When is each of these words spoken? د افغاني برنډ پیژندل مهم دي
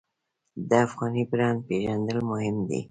د 0.67 0.69
افغاني 0.85 1.23
برنډ 1.29 1.59
پیژندل 1.67 2.19
مهم 2.31 2.57
دي 2.67 2.79